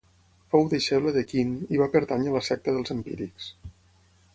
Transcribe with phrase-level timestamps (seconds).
[0.53, 3.51] Fou deixeble de Quint i va pertànyer a la secta dels empírics.